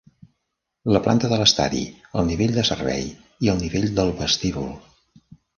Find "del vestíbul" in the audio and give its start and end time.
4.01-4.77